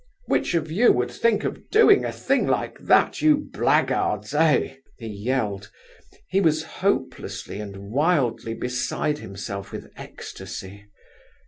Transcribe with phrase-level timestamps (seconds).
[0.25, 5.05] Which of you would think of doing a thing like that, you blackguards, eh?" he
[5.05, 5.69] yelled.
[6.27, 10.87] He was hopelessly and wildly beside himself with ecstasy.